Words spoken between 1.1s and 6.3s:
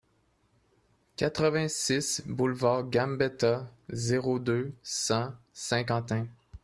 quatre-vingt-six boulevard Gambetta, zéro deux, cent, Saint-Quentin